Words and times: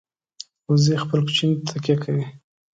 وزې 0.69 0.95
خپل 1.03 1.19
کوچني 1.25 1.55
ته 1.59 1.65
تکیه 1.71 1.95
کوي 2.03 2.25